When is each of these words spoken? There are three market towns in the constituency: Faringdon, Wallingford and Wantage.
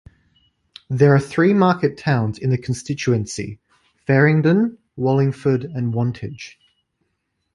There 0.89 1.13
are 1.13 1.19
three 1.19 1.53
market 1.53 1.95
towns 1.99 2.39
in 2.39 2.49
the 2.49 2.57
constituency: 2.57 3.59
Faringdon, 4.07 4.79
Wallingford 4.95 5.63
and 5.65 5.93
Wantage. 5.93 6.57